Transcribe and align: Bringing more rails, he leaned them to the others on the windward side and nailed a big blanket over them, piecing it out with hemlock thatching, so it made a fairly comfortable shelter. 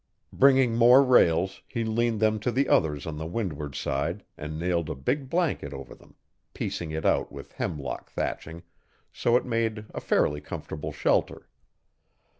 Bringing 0.33 0.75
more 0.75 1.03
rails, 1.03 1.61
he 1.67 1.83
leaned 1.83 2.19
them 2.21 2.39
to 2.39 2.51
the 2.51 2.67
others 2.67 3.05
on 3.05 3.17
the 3.19 3.27
windward 3.27 3.75
side 3.75 4.23
and 4.35 4.57
nailed 4.57 4.89
a 4.89 4.95
big 4.95 5.29
blanket 5.29 5.75
over 5.75 5.93
them, 5.93 6.15
piecing 6.55 6.89
it 6.89 7.05
out 7.05 7.31
with 7.31 7.51
hemlock 7.51 8.09
thatching, 8.09 8.63
so 9.13 9.37
it 9.37 9.45
made 9.45 9.85
a 9.93 10.01
fairly 10.01 10.41
comfortable 10.41 10.91
shelter. 10.91 11.47